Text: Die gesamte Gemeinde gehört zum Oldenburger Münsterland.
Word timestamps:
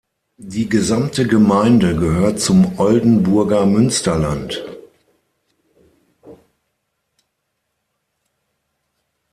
Die 0.39 0.67
gesamte 0.67 1.27
Gemeinde 1.27 1.93
gehört 1.95 2.39
zum 2.39 2.79
Oldenburger 2.79 3.67
Münsterland. 3.67 4.65